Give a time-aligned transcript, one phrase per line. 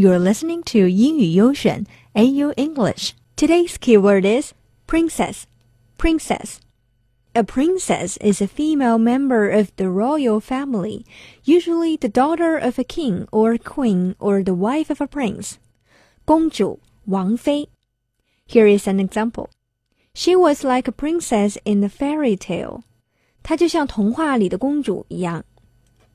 [0.00, 1.84] You're listening to 英语优选
[2.14, 3.12] AU English.
[3.36, 4.54] Today's keyword is
[4.86, 5.42] princess.
[5.98, 6.56] Princess.
[7.34, 11.04] A princess is a female member of the royal family,
[11.44, 15.58] usually the daughter of a king or queen or the wife of a prince.
[16.24, 17.68] 公主,王妃.
[18.46, 19.50] Here is an example.
[20.14, 22.84] She was like a princess in the fairy tale.
[23.42, 25.44] 她就像童话里的公主一样。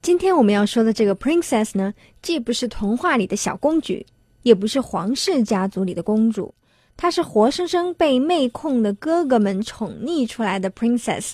[0.06, 4.06] 今天我们要说的这个 princess 呢，既不是童话里的小公举，
[4.44, 6.54] 也不是皇室家族里的公主，
[6.96, 11.32] 她是活生生被妹控的哥哥们宠溺出来的 princess。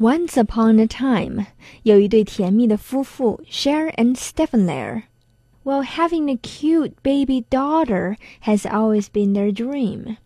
[0.00, 1.44] Once upon a time，
[1.82, 5.02] 有一对甜蜜的夫妇 Cher and Stephen there。
[5.62, 10.16] While having a cute baby daughter has always been their dream。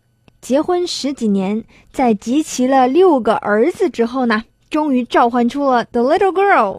[0.41, 6.78] 结婚十几年，在集齐了六个儿子之后呢，终于召唤出了 the little girl。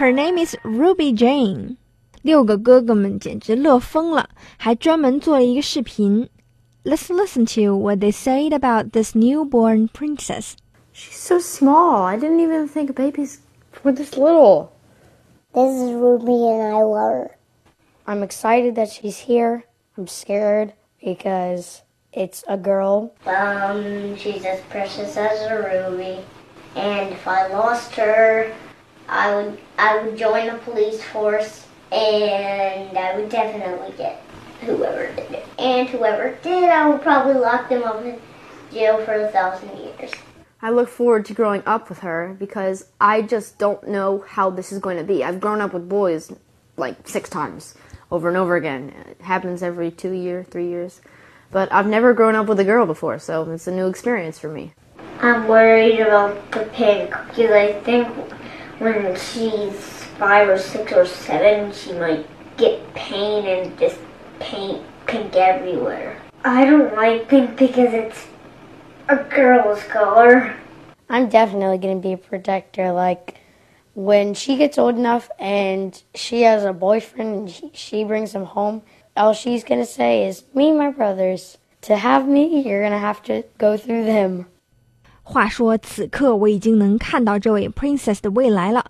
[0.00, 1.76] Her name is Ruby Jane。
[2.22, 6.28] 六个哥哥们简直乐疯了，还专门做了一个视频。
[6.84, 10.54] Let's listen to what they said about this newborn princess.
[10.92, 12.04] She's so small.
[12.04, 13.38] I didn't even think babies
[13.82, 14.68] were this little.
[15.52, 17.30] This is Ruby and I love her.
[18.06, 19.64] I'm excited that she's here.
[19.96, 21.82] I'm scared because
[22.12, 23.12] it's a girl.
[23.26, 26.20] Um, she's as precious as a ruby.
[26.74, 28.52] And if I lost her,
[29.11, 34.23] I would I would join the police force and I would definitely get
[34.61, 35.45] whoever did it.
[35.59, 38.17] And whoever did, I would probably lock them up in
[38.71, 40.11] jail for a thousand years.
[40.61, 44.71] I look forward to growing up with her because I just don't know how this
[44.71, 45.25] is going to be.
[45.25, 46.31] I've grown up with boys
[46.77, 47.75] like six times
[48.11, 48.93] over and over again.
[49.09, 51.01] It happens every two year, three years.
[51.49, 54.47] But I've never grown up with a girl before, so it's a new experience for
[54.47, 54.73] me.
[55.19, 58.07] I'm worried about the pink because I think
[58.81, 59.75] when she's
[60.17, 62.25] five or six or seven, she might
[62.57, 63.99] get paint and just
[64.39, 66.19] paint pink everywhere.
[66.43, 68.25] I don't like pink because it's
[69.07, 70.55] a girl's color.
[71.09, 72.91] I'm definitely going to be a protector.
[72.91, 73.37] Like,
[73.93, 78.81] when she gets old enough and she has a boyfriend and she, brings him home,
[79.15, 81.57] all she's going to say is, Me and my brothers.
[81.81, 84.45] To have me, you're going to have to go through them.
[85.31, 88.85] 话说，此刻我已经能看到这位 princess 的未来了。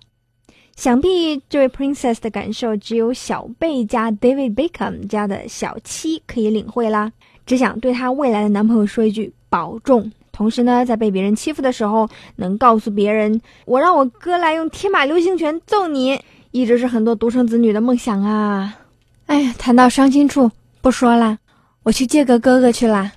[0.75, 7.11] 想必这位 princess 的感受只有小贝家 David Beckham 家的小七可以领会啦。
[7.45, 10.11] 只想对她未来的男朋友说一句保重。
[10.31, 16.19] 同时呢，在被别人欺负的时候，能告诉别人我让我哥来用天马流星拳揍你，
[16.49, 18.75] 一直是很多独生子女的梦想啊。
[19.27, 20.49] 哎呀，谈到伤心处，
[20.81, 21.37] 不说了，
[21.83, 23.11] 我去借个哥哥去啦。